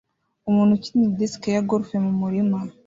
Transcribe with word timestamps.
Umuntu 0.49 0.71
ukina 0.77 1.07
disiki 1.19 1.47
ya 1.53 1.65
golf 1.69 1.89
mumurima 2.05 2.57